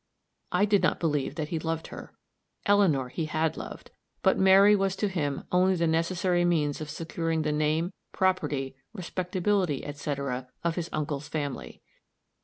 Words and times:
I 0.51 0.65
did 0.65 0.81
not 0.81 0.99
believe 0.99 1.35
that 1.35 1.49
he 1.49 1.59
loved 1.59 1.89
her. 1.89 2.11
Eleanor 2.65 3.09
he 3.09 3.25
had 3.25 3.55
loved; 3.55 3.91
but 4.23 4.35
Mary 4.35 4.75
was 4.75 4.95
to 4.95 5.07
him 5.07 5.43
only 5.51 5.75
the 5.75 5.85
necessary 5.85 6.43
means 6.43 6.81
of 6.81 6.89
securing 6.89 7.43
the 7.43 7.51
name, 7.51 7.93
property, 8.11 8.75
respectability, 8.93 9.85
etc., 9.85 10.47
of 10.63 10.73
his 10.73 10.89
uncle's 10.91 11.27
family. 11.27 11.83